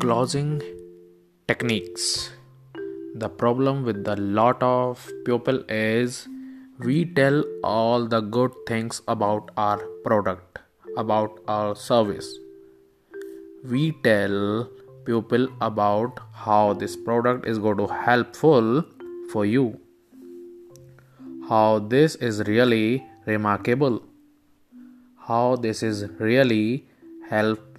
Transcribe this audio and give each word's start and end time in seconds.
closing 0.00 0.62
techniques. 1.48 2.30
The 3.14 3.28
problem 3.28 3.84
with 3.84 4.06
a 4.06 4.16
lot 4.16 4.62
of 4.62 5.10
people 5.24 5.64
is 5.68 6.28
we 6.78 7.04
tell 7.04 7.44
all 7.64 8.06
the 8.06 8.20
good 8.20 8.52
things 8.66 9.00
about 9.08 9.50
our 9.56 9.78
product 10.04 10.60
about 10.96 11.40
our 11.46 11.74
service. 11.74 12.28
We 13.64 13.92
tell 14.04 14.68
people 15.04 15.48
about 15.60 16.20
how 16.32 16.74
this 16.74 16.96
product 16.96 17.46
is 17.46 17.58
going 17.58 17.78
to 17.78 17.86
helpful 17.86 18.84
for 19.32 19.46
you. 19.46 19.80
How 21.48 21.78
this 21.78 22.14
is 22.16 22.42
really 22.46 23.04
remarkable. 23.26 24.02
How 25.16 25.56
this 25.56 25.82
is 25.82 26.06
really 26.18 26.86
help 27.30 27.78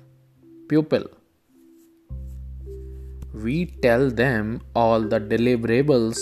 people 0.68 1.06
we 3.34 3.66
tell 3.82 4.10
them 4.10 4.62
all 4.76 5.02
the 5.02 5.20
deliverables, 5.20 6.20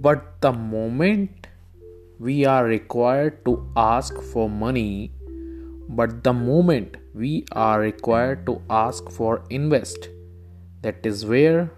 but 0.00 0.40
the 0.40 0.52
moment 0.52 1.46
we 2.18 2.44
are 2.44 2.64
required 2.64 3.44
to 3.44 3.70
ask 3.76 4.20
for 4.32 4.50
money, 4.50 5.12
but 5.88 6.24
the 6.24 6.32
moment 6.32 6.96
we 7.14 7.44
are 7.52 7.80
required 7.80 8.44
to 8.46 8.60
ask 8.68 9.08
for 9.10 9.44
invest, 9.50 10.08
that 10.82 11.04
is 11.06 11.24
where 11.24 11.70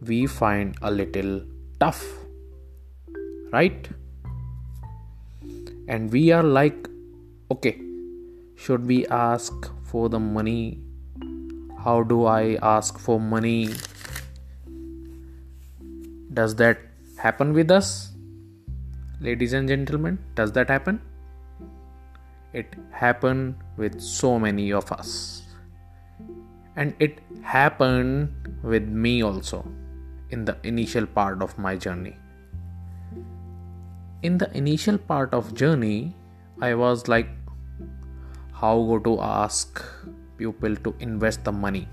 we 0.00 0.26
find 0.26 0.76
a 0.82 0.90
little 0.90 1.42
tough, 1.80 2.04
right? 3.52 3.88
And 5.88 6.12
we 6.12 6.30
are 6.30 6.42
like, 6.42 6.88
okay, 7.50 7.78
should 8.56 8.86
we 8.86 9.06
ask 9.06 9.52
for 9.82 10.08
the 10.08 10.20
money 10.20 10.80
how 11.84 12.02
do 12.02 12.24
I 12.24 12.58
ask 12.62 12.98
for 12.98 13.20
money? 13.20 13.68
Does 16.32 16.54
that 16.56 16.78
happen 17.18 17.52
with 17.52 17.70
us? 17.70 18.12
Ladies 19.20 19.52
and 19.52 19.68
gentlemen, 19.68 20.18
does 20.34 20.52
that 20.52 20.70
happen? 20.70 21.00
It 22.54 22.74
happened 22.90 23.56
with 23.76 24.00
so 24.00 24.38
many 24.38 24.72
of 24.72 24.90
us. 24.92 25.42
And 26.76 26.94
it 26.98 27.18
happened 27.42 28.32
with 28.62 28.88
me 28.88 29.22
also 29.22 29.64
in 30.30 30.44
the 30.46 30.56
initial 30.62 31.06
part 31.06 31.42
of 31.42 31.58
my 31.58 31.76
journey. 31.76 32.16
In 34.22 34.38
the 34.38 34.50
initial 34.56 34.96
part 34.96 35.34
of 35.34 35.54
journey, 35.54 36.16
I 36.62 36.74
was 36.74 37.08
like, 37.08 37.28
how 38.52 38.82
go 38.82 38.98
to 39.00 39.20
ask 39.20 39.84
people 40.52 40.76
to 40.76 40.94
invest 41.00 41.44
the 41.44 41.52
money. 41.52 41.88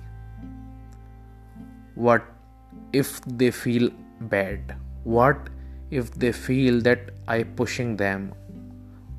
What 1.95 2.23
if 2.93 3.21
they 3.21 3.51
feel 3.51 3.89
bad? 4.21 4.75
What 5.03 5.49
if 5.89 6.11
they 6.11 6.31
feel 6.31 6.81
that 6.81 7.11
i 7.27 7.43
pushing 7.43 7.95
them? 7.97 8.33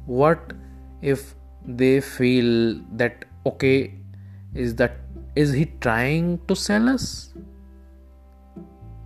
What 0.06 0.52
if 1.00 1.34
they 1.64 2.00
feel 2.00 2.80
that 2.92 3.24
okay 3.46 3.94
is 4.54 4.74
that 4.76 4.96
is 5.34 5.52
he 5.52 5.66
trying 5.80 6.40
to 6.48 6.56
sell 6.56 6.88
us? 6.88 7.34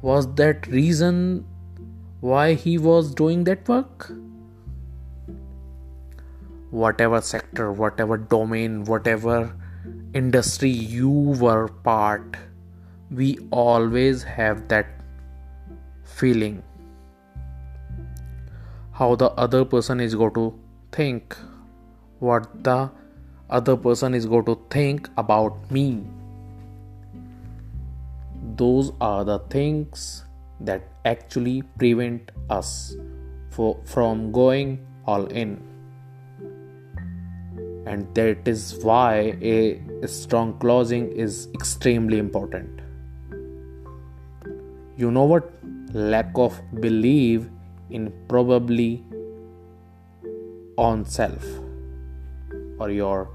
Was 0.02 0.32
that 0.34 0.66
reason 0.66 1.44
why 2.20 2.54
he 2.54 2.78
was 2.78 3.14
doing 3.14 3.44
that 3.44 3.68
work? 3.68 4.10
Whatever 6.70 7.20
sector 7.20 7.72
whatever 7.72 8.16
domain 8.16 8.84
whatever 8.84 9.54
industry 10.14 10.70
you 10.70 11.10
were 11.10 11.68
part. 11.68 12.36
We 13.10 13.38
always 13.50 14.22
have 14.22 14.68
that 14.68 14.86
feeling. 16.04 16.62
How 18.92 19.14
the 19.14 19.30
other 19.32 19.64
person 19.64 20.00
is 20.00 20.14
going 20.14 20.34
to 20.34 20.58
think. 20.92 21.36
What 22.18 22.64
the 22.64 22.90
other 23.50 23.76
person 23.76 24.14
is 24.14 24.26
going 24.26 24.46
to 24.46 24.58
think 24.70 25.08
about 25.16 25.70
me. 25.70 26.04
Those 28.56 28.92
are 29.00 29.24
the 29.24 29.38
things 29.50 30.24
that 30.60 30.82
actually 31.04 31.62
prevent 31.78 32.30
us 32.48 32.96
for, 33.50 33.78
from 33.84 34.32
going 34.32 34.86
all 35.06 35.26
in. 35.26 35.62
And 37.86 38.12
that 38.14 38.48
is 38.48 38.78
why 38.82 39.36
a 39.40 39.80
strong 40.04 40.58
closing 40.58 41.10
is 41.12 41.48
extremely 41.54 42.18
important. 42.18 42.80
You 44.96 45.10
know 45.10 45.24
what? 45.24 45.50
Lack 45.92 46.30
of 46.36 46.60
belief 46.80 47.48
in 47.90 48.12
probably 48.28 49.04
on 50.76 51.04
self 51.04 51.44
or 52.78 52.90
your 52.90 53.30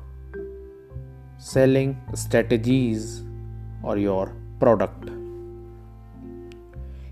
selling 1.38 2.00
strategies 2.14 3.24
or 3.84 3.98
your 3.98 4.36
product. 4.60 5.10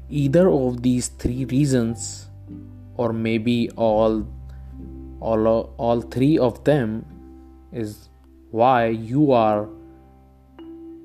Either 0.10 0.50
of 0.50 0.81
these 0.81 1.08
three 1.08 1.46
reasons, 1.46 2.28
or 2.96 3.14
maybe 3.14 3.70
all 3.76 4.28
all 5.20 5.48
all 5.78 6.02
three 6.02 6.38
of 6.38 6.64
them 6.64 7.06
is 7.72 8.09
why 8.52 8.88
you 8.88 9.32
are 9.32 9.68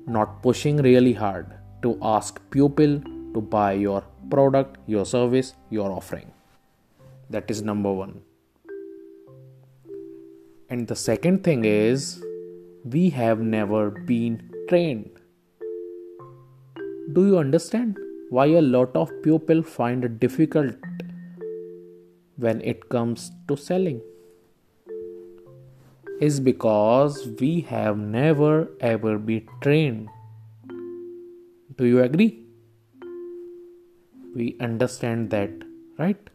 not 0.07 0.41
pushing 0.41 0.77
really 0.77 1.13
hard 1.13 1.53
to 1.81 1.97
ask 2.01 2.39
pupil 2.49 2.99
to 3.33 3.41
buy 3.41 3.73
your 3.73 4.03
product, 4.29 4.77
your 4.87 5.05
service, 5.05 5.53
your 5.69 5.91
offering. 5.91 6.31
That 7.29 7.49
is 7.49 7.61
number 7.61 7.91
one. 7.91 8.21
And 10.69 10.87
the 10.87 10.95
second 10.95 11.43
thing 11.43 11.65
is, 11.65 12.23
we 12.83 13.09
have 13.11 13.39
never 13.39 13.91
been 13.91 14.51
trained. 14.69 15.11
Do 17.13 17.27
you 17.27 17.37
understand 17.37 17.99
why 18.29 18.47
a 18.47 18.61
lot 18.61 18.95
of 18.95 19.11
people 19.21 19.61
find 19.61 20.03
it 20.03 20.19
difficult 20.19 20.73
when 22.37 22.61
it 22.61 22.89
comes 22.89 23.31
to 23.47 23.55
selling? 23.55 24.01
Is 26.21 26.39
because 26.39 27.27
we 27.39 27.61
have 27.61 27.97
never 27.97 28.69
ever 28.79 29.17
been 29.17 29.47
trained. 29.61 30.07
Do 31.77 31.85
you 31.85 32.01
agree? 32.01 32.45
We 34.33 34.55
understand 34.59 35.29
that, 35.31 35.51
right? 35.97 36.29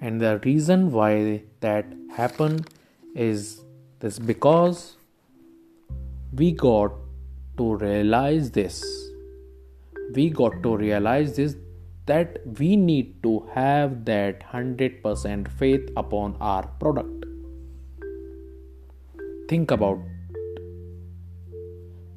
And 0.00 0.20
the 0.20 0.40
reason 0.44 0.92
why 0.92 1.42
that 1.60 1.86
happened 2.14 2.70
is 3.14 3.62
this 3.98 4.18
because 4.18 4.96
we 6.32 6.52
got 6.52 6.92
to 7.56 7.76
realize 7.76 8.50
this. 8.50 8.84
We 10.14 10.30
got 10.30 10.62
to 10.62 10.76
realize 10.76 11.36
this 11.36 11.56
that 12.06 12.38
we 12.58 12.76
need 12.76 13.22
to 13.22 13.48
have 13.54 14.04
that 14.04 14.40
100% 14.52 15.48
faith 15.48 15.90
upon 15.96 16.36
our 16.38 16.66
product 16.78 17.24
think 19.54 19.70
about 19.70 19.98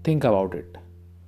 think 0.04 0.24
about 0.24 0.56
it. 0.60 0.78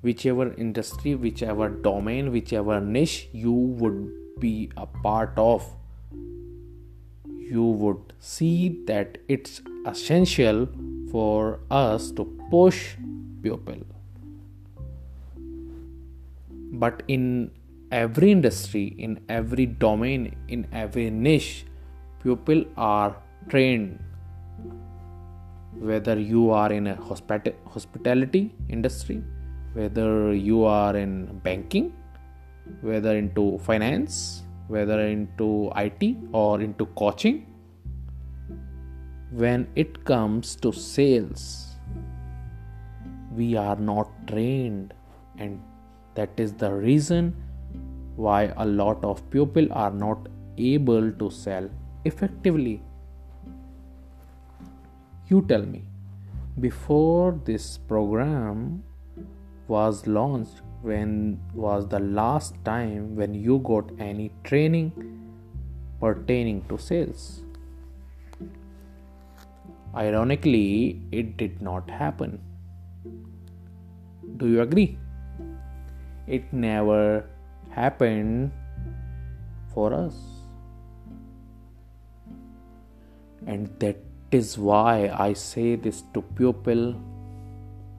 Whichever 0.08 0.46
industry 0.64 1.14
whichever 1.25 1.68
domain 1.88 2.31
whichever 2.36 2.80
niche 2.96 3.18
you 3.44 3.52
would 3.81 4.00
be 4.46 4.53
a 4.86 4.88
part 5.08 5.38
of 5.44 5.68
you 7.52 7.68
would 7.83 8.13
see 8.31 8.56
that 8.88 9.19
it's 9.28 9.62
essential 9.94 10.68
for 11.12 11.60
us 11.69 12.12
to 12.19 12.25
push 12.50 12.81
people. 13.44 13.80
But 16.83 17.04
in 17.07 17.51
every 17.92 18.31
industry 18.31 18.86
in 19.10 19.19
every 19.39 19.66
domain 19.88 20.30
in 20.48 20.68
every 20.72 21.10
niche 21.10 21.66
people 22.24 22.63
are 22.78 23.16
trained 23.50 24.00
whether 25.80 26.20
you 26.20 26.50
are 26.52 26.72
in 26.72 26.88
a 26.88 26.96
hospita- 26.96 27.56
hospitality 27.66 28.54
industry 28.70 29.24
whether 29.74 30.34
you 30.34 30.64
are 30.64 30.96
in 30.96 31.26
banking 31.44 31.94
whether 32.81 33.16
into 33.16 33.58
finance 33.60 34.44
whether 34.68 35.00
into 35.02 35.72
IT 35.76 36.18
or 36.31 36.62
into 36.62 36.86
coaching 37.04 37.46
when 39.31 39.68
it 39.76 40.04
comes 40.06 40.56
to 40.56 40.72
sales 40.72 41.70
we 43.40 43.56
are 43.56 43.76
not 43.76 44.10
trained. 44.28 44.94
And 45.38 45.62
that 46.16 46.30
is 46.38 46.54
the 46.54 46.72
reason 46.74 47.36
why 48.16 48.54
a 48.58 48.66
lot 48.66 49.04
of 49.04 49.30
people 49.30 49.72
are 49.72 49.92
not 49.92 50.28
able 50.58 51.12
to 51.12 51.30
sell 51.30 51.70
effectively 52.06 52.81
you 55.30 55.46
tell 55.48 55.62
me, 55.62 55.84
before 56.60 57.40
this 57.46 57.78
program 57.78 58.84
was 59.68 60.08
launched 60.08 60.62
when 60.81 61.40
was 61.54 61.88
the 61.88 62.00
last 62.00 62.56
time 62.66 63.16
when 63.16 63.34
you 63.34 63.60
got 63.60 63.92
any 64.00 64.31
training 64.44 64.92
pertaining 66.00 66.64
to 66.70 66.78
sales? 66.78 67.44
Ironically 69.96 71.02
it 71.12 71.38
did 71.38 71.62
not 71.62 71.90
happen. 71.90 72.40
Do 74.38 74.48
you 74.48 74.62
agree? 74.62 74.98
It 76.28 76.52
never 76.54 77.26
happened 77.70 78.52
for 79.74 79.94
us. 79.94 80.16
And 83.46 83.70
that 83.80 83.98
is 84.31 84.58
why 84.58 85.12
i 85.18 85.34
say 85.34 85.76
this 85.76 86.04
to 86.14 86.22
people 86.42 86.94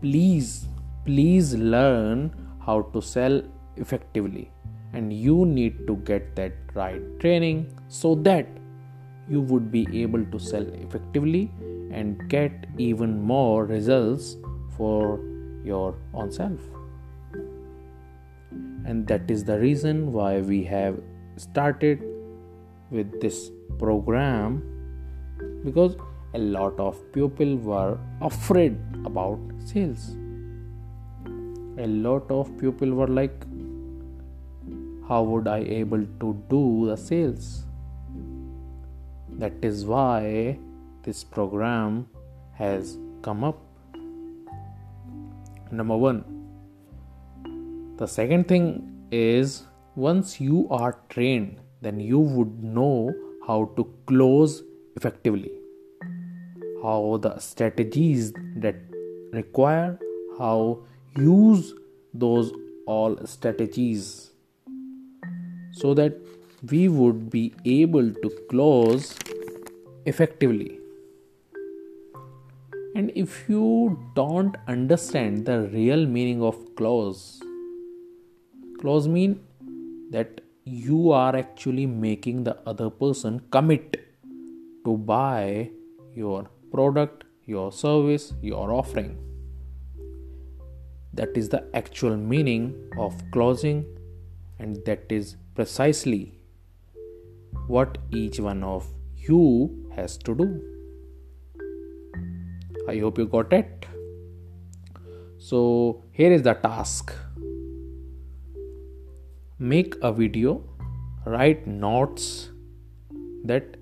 please 0.00 0.66
please 1.04 1.54
learn 1.54 2.30
how 2.64 2.82
to 2.94 3.00
sell 3.00 3.42
effectively. 3.76 4.50
And 4.92 5.12
you 5.12 5.46
need 5.46 5.86
to 5.86 5.96
get 5.96 6.34
that 6.36 6.52
right 6.74 7.02
training 7.20 7.72
so 7.88 8.14
that 8.26 8.46
you 9.28 9.40
would 9.40 9.70
be 9.70 9.86
able 10.02 10.24
to 10.24 10.38
sell 10.38 10.66
effectively 10.74 11.50
and 11.92 12.28
get 12.28 12.66
even 12.78 13.20
more 13.22 13.64
results 13.64 14.36
for 14.76 15.20
your 15.64 15.94
own 16.14 16.32
self. 16.32 16.60
And 18.84 19.06
that 19.06 19.30
is 19.30 19.44
the 19.44 19.58
reason 19.58 20.12
why 20.12 20.40
we 20.40 20.64
have 20.64 21.00
started 21.36 22.02
with 22.90 23.20
this 23.20 23.50
program. 23.78 24.62
Because 25.64 25.96
a 26.34 26.38
lot 26.38 26.78
of 26.78 26.98
people 27.12 27.56
were 27.56 27.98
afraid 28.20 28.78
about 29.04 29.38
sales. 29.64 30.16
A 31.78 31.86
lot 31.86 32.30
of 32.30 32.56
people 32.58 32.92
were 32.92 33.08
like 33.08 33.46
how 35.08 35.22
would 35.24 35.48
i 35.48 35.58
able 35.58 36.04
to 36.20 36.34
do 36.48 36.86
the 36.86 36.96
sales? 36.96 37.64
That 39.30 39.52
is 39.62 39.84
why 39.84 40.58
this 41.02 41.24
program 41.24 42.06
has 42.52 42.98
come 43.22 43.42
up. 43.42 43.58
Number 45.72 45.96
1 45.96 46.40
the 48.00 48.06
second 48.06 48.48
thing 48.48 48.66
is 49.12 49.64
once 49.94 50.40
you 50.40 50.66
are 50.70 50.92
trained 51.10 51.58
then 51.82 52.00
you 52.00 52.18
would 52.18 52.64
know 52.64 53.12
how 53.46 53.58
to 53.76 53.84
close 54.06 54.62
effectively 54.96 55.59
how 56.82 57.18
the 57.22 57.38
strategies 57.38 58.32
that 58.56 58.76
require 59.32 59.98
how 60.38 60.78
use 61.16 61.74
those 62.14 62.52
all 62.86 63.16
strategies 63.26 64.32
so 65.72 65.94
that 65.94 66.16
we 66.70 66.88
would 66.88 67.30
be 67.30 67.54
able 67.64 68.12
to 68.12 68.30
close 68.48 69.16
effectively. 70.06 70.78
And 72.94 73.12
if 73.14 73.48
you 73.48 73.98
don't 74.14 74.56
understand 74.66 75.46
the 75.46 75.68
real 75.72 76.06
meaning 76.06 76.42
of 76.42 76.74
close 76.74 77.40
close 78.80 79.06
mean 79.06 79.40
that 80.10 80.40
you 80.64 81.12
are 81.12 81.36
actually 81.36 81.86
making 81.86 82.44
the 82.44 82.56
other 82.66 82.88
person 82.88 83.40
commit 83.50 83.96
to 84.84 84.96
buy 84.96 85.70
your 86.14 86.48
product 86.72 87.24
your 87.46 87.70
service 87.72 88.32
your 88.42 88.72
offering 88.72 89.18
that 91.12 91.36
is 91.36 91.48
the 91.48 91.64
actual 91.74 92.16
meaning 92.16 92.74
of 92.96 93.14
closing, 93.32 93.84
and 94.58 94.84
that 94.84 95.10
is 95.10 95.36
precisely 95.54 96.38
what 97.66 97.98
each 98.12 98.38
one 98.38 98.62
of 98.62 98.86
you 99.16 99.90
has 99.96 100.16
to 100.18 100.34
do. 100.34 100.46
I 102.88 102.98
hope 102.98 103.18
you 103.18 103.26
got 103.26 103.52
it. 103.52 103.86
So, 105.38 106.04
here 106.12 106.32
is 106.32 106.42
the 106.42 106.54
task 106.54 107.12
make 109.58 109.94
a 110.00 110.12
video, 110.12 110.62
write 111.26 111.66
notes 111.66 112.50
that 113.44 113.76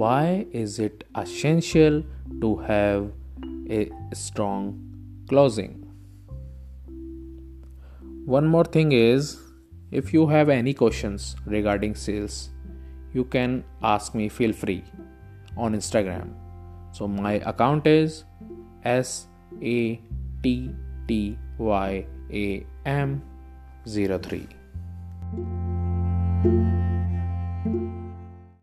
why 0.00 0.46
is 0.52 0.78
it 0.78 1.04
essential 1.16 2.02
to 2.42 2.56
have 2.56 3.10
a 3.70 3.90
strong 4.12 4.78
closing? 5.28 5.82
One 8.26 8.46
more 8.46 8.64
thing 8.64 8.92
is 8.92 9.38
if 9.90 10.12
you 10.12 10.26
have 10.26 10.50
any 10.50 10.74
questions 10.74 11.34
regarding 11.46 11.94
sales 11.94 12.50
you 13.14 13.24
can 13.24 13.64
ask 13.82 14.14
me 14.14 14.28
feel 14.28 14.52
free 14.52 14.84
on 15.56 15.72
instagram. 15.80 16.34
So 16.92 17.08
my 17.08 17.34
account 17.52 17.86
is 17.86 18.24
s 18.84 19.28
a 19.62 19.98
t 20.42 20.70
t 21.08 21.38
y 21.58 22.06
a 22.44 22.66
m 22.84 23.22
03 23.86 24.46